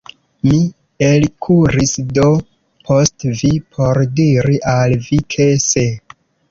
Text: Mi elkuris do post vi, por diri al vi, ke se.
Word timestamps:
Mi 0.45 0.61
elkuris 1.07 1.93
do 2.19 2.25
post 2.89 3.29
vi, 3.43 3.55
por 3.77 4.03
diri 4.23 4.61
al 4.77 5.01
vi, 5.11 5.25
ke 5.37 5.51
se. 5.71 5.91